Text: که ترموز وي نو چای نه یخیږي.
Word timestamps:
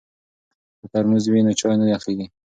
که 0.79 0.85
ترموز 0.93 1.23
وي 1.27 1.41
نو 1.45 1.51
چای 1.59 1.75
نه 1.79 1.85
یخیږي. 1.95 2.27